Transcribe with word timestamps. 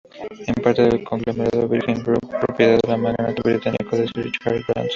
Es 0.47 0.51
parte 0.63 0.81
del 0.81 1.03
conglomerado 1.03 1.69
Virgin 1.69 2.01
Group, 2.03 2.27
propiedad 2.41 2.79
del 2.83 2.97
magnate 2.99 3.39
británico 3.43 3.95
Sir 3.97 4.09
Richard 4.15 4.63
Branson. 4.65 4.89